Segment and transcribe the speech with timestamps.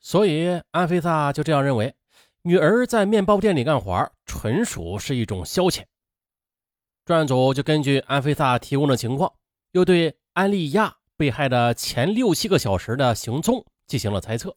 [0.00, 1.94] 所以安菲萨就这样认为，
[2.42, 5.84] 女儿在面包店里干活纯属是一种消遣。
[7.04, 9.32] 专案组就根据安菲萨提供的情况，
[9.72, 14.56] 又对安利亚被害的前六七个小时的行踪进行了猜测，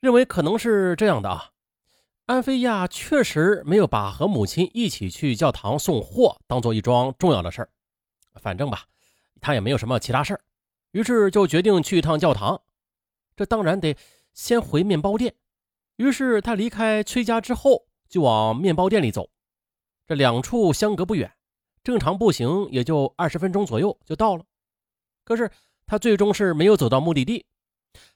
[0.00, 1.50] 认为可能是这样的啊，
[2.26, 7.70] 安菲亚确实没有把和母亲一起去教堂送货当做一桩重要的事儿，
[8.34, 8.84] 反正吧，
[9.40, 10.40] 他也没有什么其他事儿，
[10.90, 12.60] 于是就决定去一趟教堂。
[13.36, 13.96] 这当然得
[14.32, 15.34] 先回面包店，
[15.96, 19.30] 于是他离开崔家之后，就往面包店里走。
[20.06, 21.32] 这两处相隔不远，
[21.82, 24.44] 正常步行也就二十分钟左右就到了。
[25.24, 25.50] 可是
[25.86, 27.46] 他最终是没有走到目的地，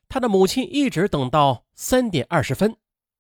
[0.09, 2.77] 他的母亲一直等到三点二十分，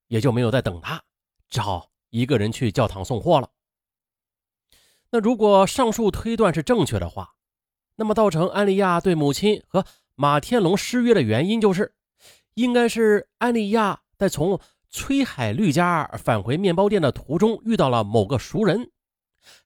[0.09, 1.03] 也就没有再等他，
[1.48, 3.51] 只好一个人去教堂送货了。
[5.11, 7.34] 那如果上述推断是正确的话，
[7.95, 11.95] 那么造成安利亚对母亲和马天龙失约的原因就是，
[12.56, 14.59] 应该是安利亚在从
[14.91, 18.91] 崔海绿家返回面包店的途中遇到了某个熟人，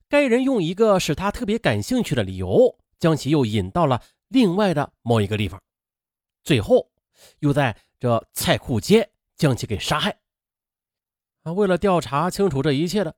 [0.07, 5.61] 该人用一个使他特别感兴趣的理由，将其又引到了另外的某一个地方，
[6.43, 6.91] 最后
[7.39, 10.19] 又在这菜库街将其给杀害。
[11.43, 13.15] 啊，为了调查清楚这一切的，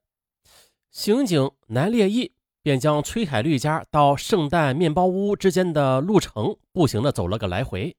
[0.91, 2.33] 刑警南烈义。
[2.65, 7.97] 便将崔海绿家到圣诞面包屋之间的路程步行的走了个来回，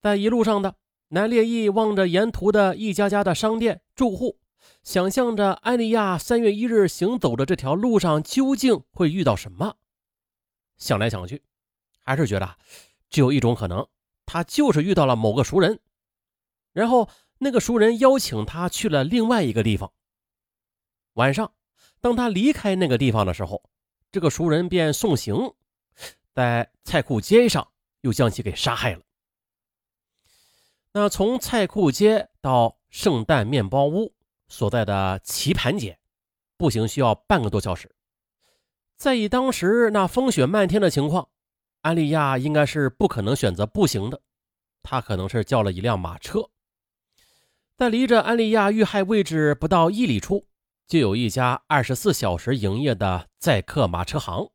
[0.00, 0.76] 在一路上的
[1.10, 4.38] 南烈义望着沿途的一家家的商店住户，
[4.82, 9.76] 想象着安利亚三月一日行走的这条路上究竟会遇到什么。
[10.76, 11.42] 想来想去，
[12.04, 12.56] 还是觉得
[13.08, 13.86] 只有一种可能，
[14.24, 15.80] 他就是遇到了某个熟人，
[16.72, 19.92] 然后那个熟人邀请他去了另外一个地方。
[21.14, 21.52] 晚上，
[22.00, 23.62] 当他离开那个地方的时候。
[24.12, 25.54] 这个熟人便送行，
[26.34, 27.68] 在菜库街上
[28.00, 29.02] 又将其给杀害了。
[30.92, 34.12] 那从菜库街到圣诞面包屋
[34.48, 35.98] 所在的棋盘街，
[36.56, 37.94] 步行需要半个多小时。
[38.96, 41.28] 在以当时那风雪漫天的情况，
[41.82, 44.20] 安利亚应该是不可能选择步行的，
[44.82, 46.50] 他可能是叫了一辆马车。
[47.76, 50.46] 在离着安利亚遇害位置不到一里处。
[50.86, 54.50] 就有一家二十四小时营业的载客马车行，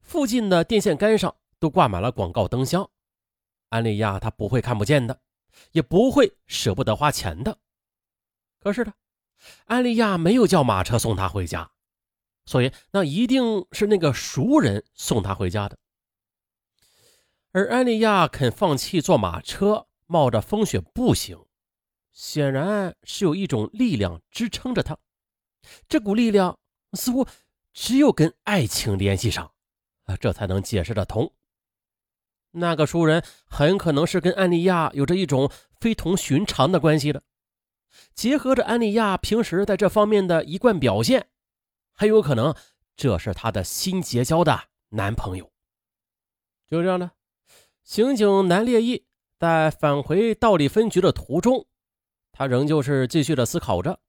[0.00, 2.88] 附近的电线杆上都挂满了广告灯箱。
[3.68, 5.20] 安利亚他不会看不见的，
[5.72, 7.58] 也不会舍不得花钱的。
[8.60, 8.92] 可是呢，
[9.66, 11.70] 安利亚没有叫马车送他回家，
[12.44, 15.78] 所以那一定是那个熟人送他回家的。
[17.52, 21.46] 而安利亚肯放弃坐马车，冒着风雪步行，
[22.12, 24.98] 显然是有一种力量支撑着他。
[25.88, 26.58] 这股力量
[26.92, 27.26] 似乎
[27.72, 29.52] 只有跟爱情联系上，
[30.04, 31.32] 啊，这才能解释得通。
[32.52, 35.50] 那个熟人很可能是跟安利亚有着一种
[35.80, 37.22] 非同寻常的关系的，
[38.14, 41.28] 结合着安利亚平时在这方面的一贯表现，
[41.94, 42.54] 很有可能
[42.96, 45.50] 这是她的新结交的男朋友。
[46.66, 47.12] 就这样呢，
[47.84, 49.06] 刑警南烈义
[49.38, 51.66] 在返回道里分局的途中，
[52.32, 54.00] 他仍旧是继续的思考着。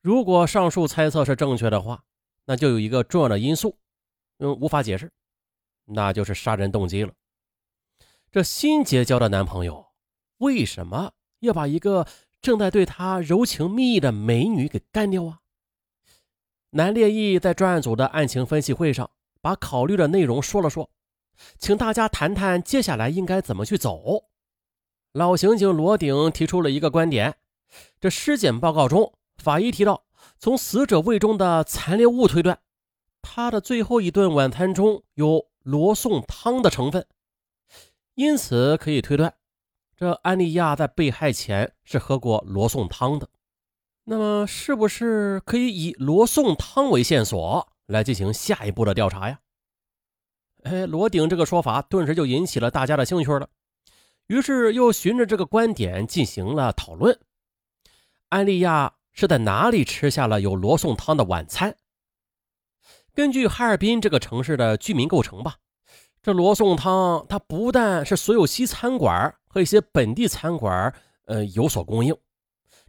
[0.00, 2.04] 如果上述猜测是正确的话，
[2.44, 3.78] 那就有一个重要的因素，
[4.38, 5.10] 嗯，无法解释，
[5.86, 7.12] 那就是杀人动机了。
[8.36, 9.86] 这新结交的男朋友
[10.40, 12.06] 为什么要把一个
[12.42, 15.40] 正在对他柔情蜜意的美女给干掉啊？
[16.72, 19.10] 南烈义在专案组的案情分析会上，
[19.40, 20.90] 把考虑的内容说了说，
[21.58, 24.24] 请大家谈谈接下来应该怎么去走。
[25.12, 27.36] 老刑警罗鼎提出了一个观点：
[27.98, 29.14] 这尸检报告中。
[29.38, 30.04] 法医提到，
[30.38, 32.58] 从死者胃中的残留物推断，
[33.22, 37.06] 他的最后一顿晚餐中有罗宋汤的成分，
[38.16, 39.32] 因此可以推断，
[39.96, 43.28] 这安利亚在被害前是喝过罗宋汤的。
[44.02, 49.38] 那么，是不是可以以罗宋汤为线索来进行下一步的调查呀？
[50.64, 53.48] 哎，罗鼎这个说法顿时就引起了大家的兴趣了，
[54.26, 57.16] 于是又循着这个观点进行了讨论。
[58.30, 58.94] 安利亚。
[59.18, 61.74] 是在哪里吃下了有罗宋汤的晚餐？
[63.14, 65.56] 根据哈尔滨这个城市的居民构成吧，
[66.26, 70.92] 这罗宋汤它不但是所有西餐馆和一些本地餐馆
[71.26, 72.12] 呃有所供应，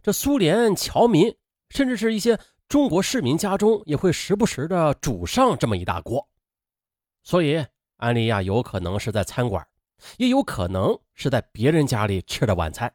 [0.02, 1.32] 这苏联侨民
[1.70, 2.36] 甚至是一些
[2.66, 6.28] 中国市民家中也会时不时的煮上这么一大锅。
[7.22, 7.64] 所以
[7.98, 9.64] 安利亚有可能是在餐馆，
[10.16, 12.92] 也有可能是在别人家里吃的晚餐。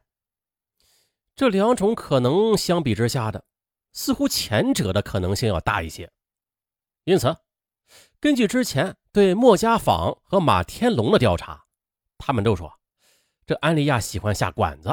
[1.37, 3.45] 这两种可能相比之下的，
[3.93, 6.11] 似乎前者的可能性要大一些。
[7.05, 7.33] 因此，
[8.19, 11.65] 根据之前对莫家坊和马天龙的调查，
[12.17, 12.79] 他们都说，
[13.45, 14.91] 这安利亚喜欢下馆子，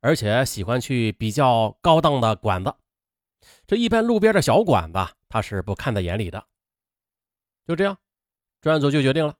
[0.00, 2.74] 而且喜欢去比较高档的馆子。
[3.66, 4.98] 这一般路边的小馆子，
[5.30, 6.46] 他是不看在眼里的。
[7.66, 7.96] 就这样，
[8.60, 9.34] 专案组就决定了，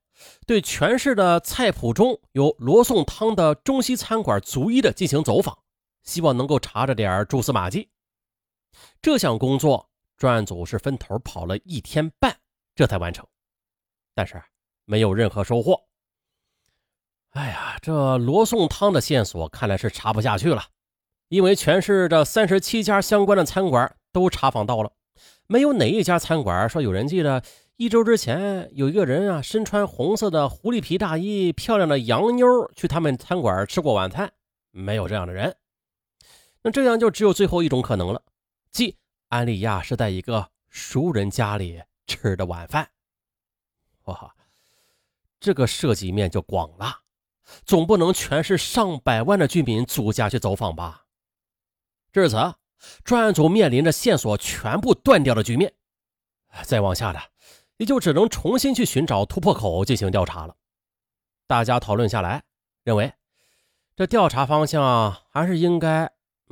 [0.47, 5.59] 对全市的菜谱中有罗宋汤的中西餐馆逐一的进行走访，
[6.03, 7.91] 希望能够查着点蛛丝马迹。
[9.03, 12.35] 这项工作，专案组是分头跑了一天半，
[12.75, 13.27] 这才完成。
[14.15, 14.43] 但是
[14.85, 15.85] 没有任何收获。
[17.31, 20.63] 哎呀，这罗宋汤的线索看来是查不下去了，
[21.29, 24.93] 因为全市这三十七家相关的餐馆都查访到了，
[25.49, 27.43] 没有哪一家餐馆说有人记得
[27.77, 32.47] 一周之前有一个人啊，身穿红色的狐狸皮大衣、漂亮的洋妞
[32.77, 34.33] 去他们餐馆吃过晚餐，
[34.71, 35.57] 没有这样的人。
[36.63, 38.23] 那这样就只有最后一种可能了，
[38.71, 38.97] 即
[39.29, 42.89] 安利亚是在一个熟人家里吃的晚饭。
[44.05, 44.35] 哇，
[45.41, 47.01] 这个涉及面就广了。
[47.67, 51.05] 总不能全是上百万的居民组家去走访吧？
[52.11, 52.37] 至此，
[53.05, 55.75] 专案组面临着线索全部断掉的局面。
[56.63, 57.21] 再往下的，
[57.77, 60.57] 也就只能重新去寻找突破口进行调查了。
[61.47, 62.45] 大家讨论下来，
[62.83, 63.13] 认为
[63.95, 66.11] 这调查方向还是应该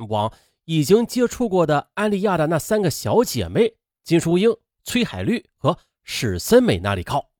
[0.09, 0.31] 往
[0.65, 7.31] 已经接触过的安利亚的那三个小姐妹金淑英、崔海绿和史森美那里靠。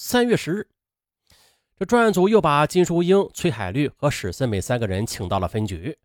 [0.00, 0.68] 三月十日。
[1.76, 5.98] 这专案组又把金淑英、崔海绿和史森美三个人请到了分局。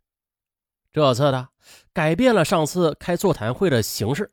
[0.92, 1.48] 这次的
[1.92, 4.32] 改变了上次开座谈会的形式，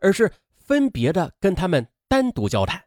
[0.00, 2.82] 而是分别的跟他们单独交谈。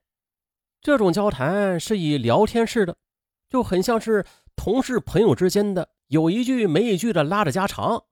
[0.82, 2.98] 这种交谈是以聊天式的，
[3.48, 4.26] 就很像是
[4.56, 8.04] 同事朋友之间的有一句没一句的拉着家常。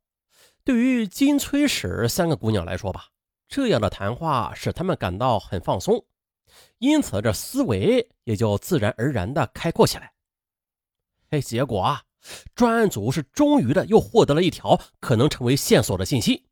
[0.64, 3.08] 对于金、崔、史三个姑娘来说吧，
[3.48, 6.06] 这样的谈话使他们感到很放松。
[6.80, 10.14] 因此，这思维也就自然而然的开阔起来。
[11.30, 12.04] 哎，结果啊，
[12.54, 16.46] 专案组是终于的又获得了一条可能成为线索的信息，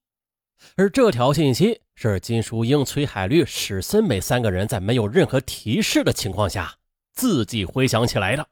[0.76, 6.78] 而这条信息是金淑英、崔海绿、史森美三个人在没有任何提示的情况下
[7.14, 8.48] 自己回想起来的。